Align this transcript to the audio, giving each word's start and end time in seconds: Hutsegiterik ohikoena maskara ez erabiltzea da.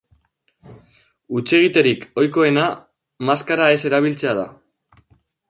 Hutsegiterik 1.35 2.07
ohikoena 2.21 2.65
maskara 3.31 3.69
ez 3.77 3.79
erabiltzea 3.93 4.35
da. 4.43 4.49